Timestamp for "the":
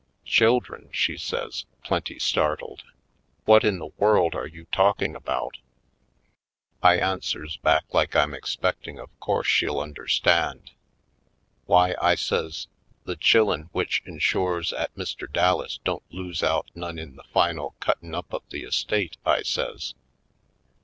3.77-3.91, 13.03-13.15, 17.15-17.23, 18.49-18.63